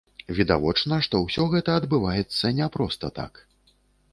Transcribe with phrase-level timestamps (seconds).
[0.37, 3.33] Відавочна, што ўсё гэта адбываецца не проста так.